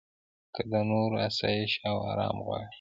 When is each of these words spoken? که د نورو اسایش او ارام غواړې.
که 0.55 0.61
د 0.71 0.73
نورو 0.89 1.15
اسایش 1.27 1.73
او 1.89 1.95
ارام 2.11 2.37
غواړې. 2.45 2.67